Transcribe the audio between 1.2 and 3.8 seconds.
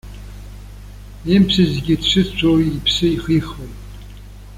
Имԥсызгьы дшыцәоу иԥсы ихихуеит.